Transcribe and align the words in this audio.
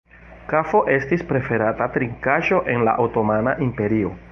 Kafo 0.53 0.79
estis 0.93 1.25
preferata 1.33 1.89
trinkaĵo 1.97 2.63
en 2.77 2.89
la 2.91 2.99
otomana 3.07 3.57
imperio. 3.69 4.15